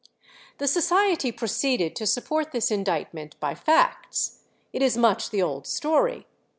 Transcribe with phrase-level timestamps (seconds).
[0.57, 4.39] The Society proceeded to support this indictment by facts.
[4.73, 6.25] It is much the old story.